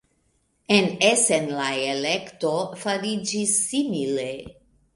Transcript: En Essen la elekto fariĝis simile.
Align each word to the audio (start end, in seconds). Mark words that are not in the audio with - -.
En 0.77 0.87
Essen 1.09 1.45
la 1.59 1.67
elekto 1.91 2.55
fariĝis 2.87 3.55
simile. 3.69 4.29